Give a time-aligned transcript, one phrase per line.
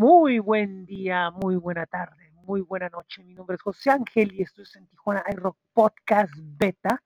[0.00, 3.22] Muy buen día, muy buena tarde, muy buena noche.
[3.22, 7.02] Mi nombre es José Ángel y esto es en Tijuana iRock Podcast Beta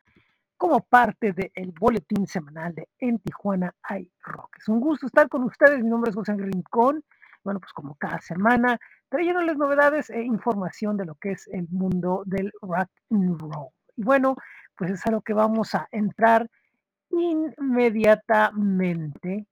[0.56, 4.58] como parte del boletín semanal de En Tijuana iRock.
[4.58, 5.82] Es un gusto estar con ustedes.
[5.82, 7.02] Mi nombre es José Ángel Rincón.
[7.42, 12.22] Bueno, pues como cada semana, trayéndoles novedades e información de lo que es el mundo
[12.26, 13.70] del rock and roll.
[13.96, 14.36] Y bueno,
[14.76, 16.48] pues es a lo que vamos a entrar
[17.11, 19.48] inmediatamente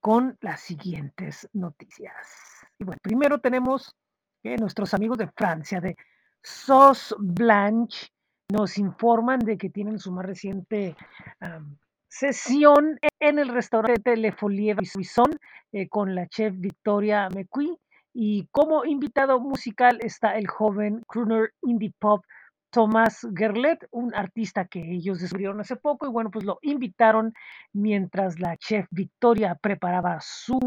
[0.00, 2.59] con las siguientes noticias.
[2.80, 3.94] Y bueno, primero tenemos
[4.42, 5.96] que nuestros amigos de Francia, de
[6.42, 8.08] Sauce Blanche,
[8.50, 10.96] nos informan de que tienen su más reciente
[12.08, 15.38] sesión en el restaurante Le Folie Bison
[15.72, 17.76] eh, con la chef Victoria McQueen.
[18.12, 22.24] Y como invitado musical está el joven crooner indie pop
[22.70, 27.34] Tomás Gerlet, un artista que ellos descubrieron hace poco y bueno, pues lo invitaron
[27.72, 30.58] mientras la chef Victoria preparaba su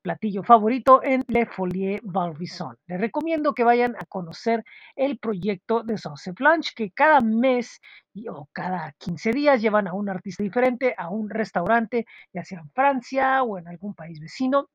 [0.00, 2.76] platillo favorito en Le Folie Barbizon.
[2.86, 4.64] Les recomiendo que vayan a conocer
[4.96, 7.80] el proyecto de Sauce Blanche, que cada mes
[8.28, 12.70] o cada 15 días llevan a un artista diferente a un restaurante, ya sea en
[12.70, 14.68] Francia o en algún país vecino,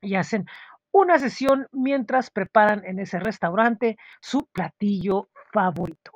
[0.00, 0.46] y hacen
[0.92, 6.12] una sesión mientras preparan en ese restaurante su platillo favorito.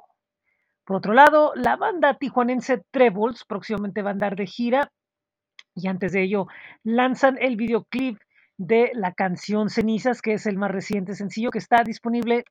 [0.84, 4.92] Por otro lado, la banda tijuanense Trebles próximamente va a andar de gira
[5.74, 6.46] y antes de ello
[6.82, 8.18] lanzan el videoclip
[8.58, 12.44] de la canción Cenizas, que es el más reciente sencillo que está disponible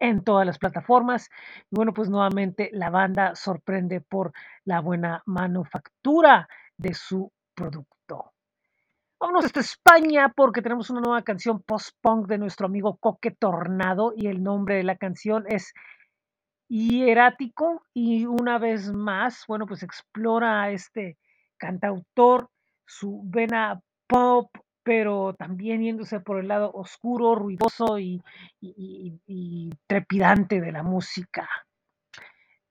[0.00, 1.30] en todas las plataformas.
[1.70, 4.32] Y bueno, pues nuevamente la banda sorprende por
[4.64, 8.32] la buena manufactura de su producto.
[9.20, 14.26] Vámonos hasta España porque tenemos una nueva canción post-punk de nuestro amigo Coque Tornado y
[14.26, 15.72] el nombre de la canción es
[16.68, 21.16] Hierático y una vez más, bueno, pues explora a este
[21.56, 22.50] cantautor
[22.84, 24.50] su vena pop,
[24.84, 28.22] pero también yéndose por el lado oscuro, ruidoso y,
[29.86, 31.48] trepidante de la música.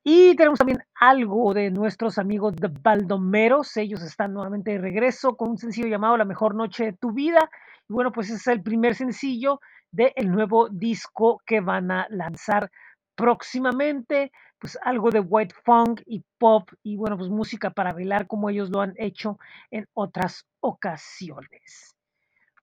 [0.04, 3.76] Y tenemos también algo de nuestros amigos de Baldomeros.
[3.78, 7.50] Ellos están nuevamente de regreso con un sencillo llamado La mejor noche de tu vida.
[7.90, 9.60] Y bueno, pues ese es el primer sencillo
[9.92, 12.70] del nuevo disco que van a lanzar
[13.16, 14.32] próximamente.
[14.60, 18.70] Pues algo de white funk y pop y bueno, pues música para bailar como ellos
[18.70, 19.38] lo han hecho
[19.72, 21.93] en otras ocasiones.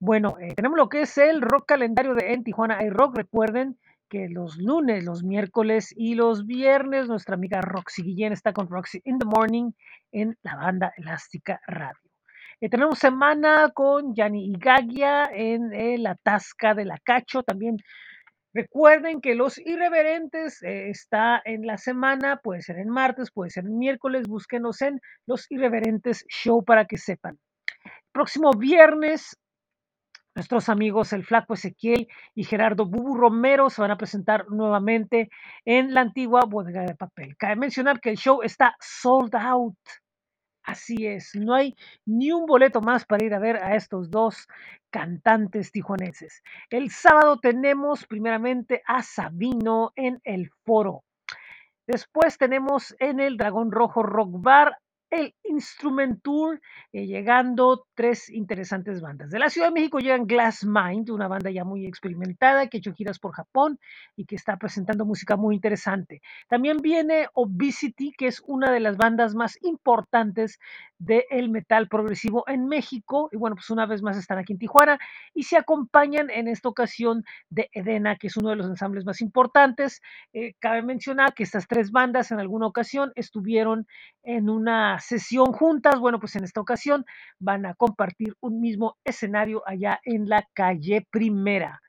[0.03, 3.19] Bueno, eh, tenemos lo que es el rock calendario de En Tijuana Rock.
[3.19, 3.79] Recuerden
[4.09, 9.03] que los lunes, los miércoles y los viernes nuestra amiga Roxy Guillén está con Roxy
[9.05, 9.73] in the Morning
[10.11, 12.01] en la banda Elástica Radio.
[12.63, 17.43] Eh, tenemos semana con Yanni Igagia en eh, la Tasca de la Cacho.
[17.43, 17.77] También
[18.55, 23.77] recuerden que Los Irreverentes está en la semana, puede ser en martes, puede ser en
[23.77, 24.27] miércoles.
[24.27, 27.39] Búsquenos en Los Irreverentes Show para que sepan.
[28.13, 29.37] Próximo viernes
[30.35, 35.29] Nuestros amigos el Flaco Ezequiel y Gerardo Bubu Romero se van a presentar nuevamente
[35.65, 37.37] en la antigua bodega de papel.
[37.37, 39.77] Cabe mencionar que el show está sold out.
[40.63, 41.75] Así es, no hay
[42.07, 44.47] ni un boleto más para ir a ver a estos dos
[44.91, 46.43] cantantes tijuaneses.
[46.69, 51.03] El sábado tenemos primeramente a Sabino en el foro.
[51.89, 54.77] Después tenemos en el Dragón Rojo Rock Bar
[55.11, 56.61] el Instrument Tour,
[56.93, 59.31] eh, llegando tres interesantes bandas.
[59.31, 62.81] De la Ciudad de México llegan Glass Mind, una banda ya muy experimentada que ha
[62.81, 63.79] hecho giras por Japón
[64.17, 66.23] y que está presentando música muy interesante.
[66.49, 70.59] También viene Obesity, que es una de las bandas más importantes
[71.01, 73.29] del metal progresivo en México.
[73.33, 74.99] Y bueno, pues una vez más están aquí en Tijuana
[75.35, 79.21] y se acompañan en esta ocasión de Edena, que es uno de los ensambles más
[79.23, 80.03] importantes.
[80.33, 83.87] Eh, cabe mencionar que estas tres bandas en alguna ocasión estuvieron
[84.23, 85.99] en una sesión juntas.
[85.99, 87.07] Bueno, pues en esta ocasión
[87.39, 91.81] van a compartir un mismo escenario allá en la calle Primera.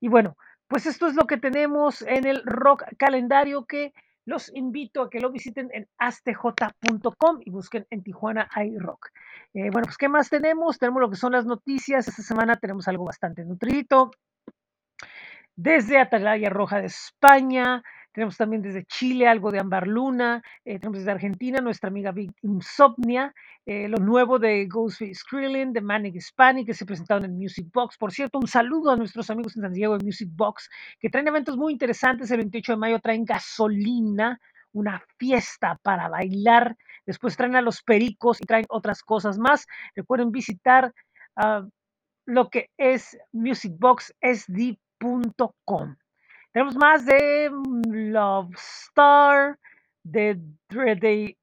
[0.00, 0.36] Y bueno,
[0.68, 3.92] pues esto es lo que tenemos en el rock calendario que
[4.26, 9.10] los invito a que lo visiten en astj.com y busquen en Tijuana iRock.
[9.52, 10.78] Eh, bueno, pues ¿qué más tenemos?
[10.78, 12.08] Tenemos lo que son las noticias.
[12.08, 14.10] Esta semana tenemos algo bastante nutridito.
[15.56, 17.82] Desde Atalaya Roja de España,
[18.14, 22.30] tenemos también desde Chile algo de Ambar Luna, eh, tenemos desde Argentina nuestra amiga Big
[22.42, 23.34] Insomnia,
[23.66, 27.98] eh, lo nuevo de Ghostface Krillin, de Manic Hispanic, que se presentaron en Music Box.
[27.98, 30.70] Por cierto, un saludo a nuestros amigos en San Diego de Music Box,
[31.00, 32.30] que traen eventos muy interesantes.
[32.30, 34.40] El 28 de mayo traen gasolina,
[34.70, 36.76] una fiesta para bailar.
[37.04, 39.66] Después traen a los pericos y traen otras cosas más.
[39.96, 40.94] Recuerden visitar
[41.36, 41.68] uh,
[42.26, 45.96] lo que es musicboxsd.com.
[46.54, 47.50] Tenemos más de
[47.88, 49.58] Love Star,
[50.04, 50.40] de,
[50.70, 51.36] de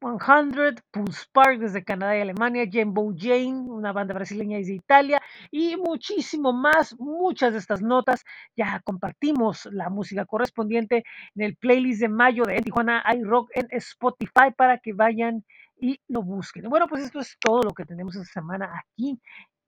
[0.00, 5.76] 100, Pulse Park desde Canadá y Alemania, Jumbo Jane, una banda brasileña desde Italia y
[5.76, 6.98] muchísimo más.
[6.98, 8.24] Muchas de estas notas
[8.56, 11.04] ya compartimos la música correspondiente
[11.34, 15.44] en el playlist de mayo de Tijuana iRock en Spotify para que vayan
[15.78, 16.70] y lo busquen.
[16.70, 19.20] Bueno, pues esto es todo lo que tenemos esta semana aquí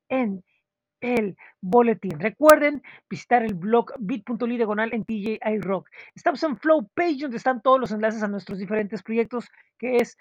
[0.08, 0.42] en
[1.00, 2.18] el boletín.
[2.20, 5.88] Recuerden visitar el blog bit.ly diagonal en TJ iRock.
[6.14, 9.48] Estamos en Flow Page donde están todos los enlaces a nuestros diferentes proyectos
[9.78, 10.16] que es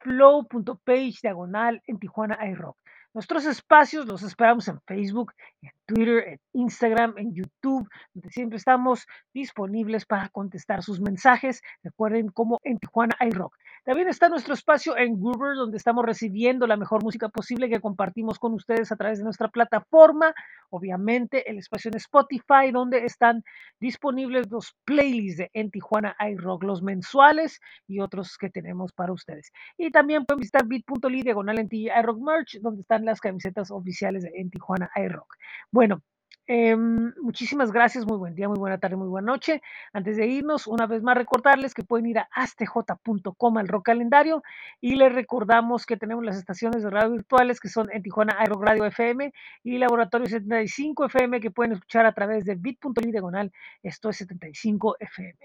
[0.00, 2.76] flow.page diagonal en Tijuana iRock.
[3.14, 5.32] Nuestros espacios los esperamos en Facebook,
[5.62, 11.62] en Twitter, en Instagram, en YouTube, donde siempre estamos disponibles para contestar sus mensajes.
[11.82, 13.56] Recuerden como en Tijuana iRock.
[13.84, 18.38] También está nuestro espacio en Groover, donde estamos recibiendo la mejor música posible que compartimos
[18.38, 20.34] con ustedes a través de nuestra plataforma.
[20.70, 23.42] Obviamente, el espacio en Spotify, donde están
[23.80, 29.50] disponibles los playlists de En Tijuana iRock, los mensuales y otros que tenemos para ustedes.
[29.76, 34.32] Y también pueden visitar bit.ly diagonal en iRock Merch, donde están las camisetas oficiales de
[34.34, 35.34] En Tijuana iRock.
[35.70, 36.02] Bueno,
[36.50, 39.60] eh, muchísimas gracias, muy buen día, muy buena tarde, muy buena noche.
[39.92, 44.42] Antes de irnos, una vez más recordarles que pueden ir a astj.com al rock calendario
[44.80, 48.62] y les recordamos que tenemos las estaciones de radio virtuales que son en Tijuana iRock
[48.62, 49.30] Radio FM
[49.62, 53.52] y Laboratorio 75 FM que pueden escuchar a través de bit.ly diagonal
[53.82, 55.38] esto es 75 FM.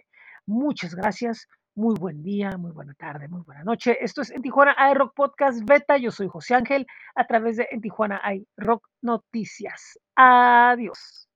[0.46, 1.50] Muchas gracias.
[1.76, 3.98] Muy buen día, muy buena tarde, muy buena noche.
[4.00, 5.98] Esto es En Tijuana iRock Podcast Beta.
[5.98, 6.86] Yo soy José Ángel
[7.16, 10.00] a través de En Tijuana iRock Noticias.
[10.16, 11.28] Adiós.